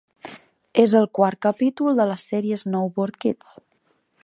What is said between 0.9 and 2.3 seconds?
el quart capítol de la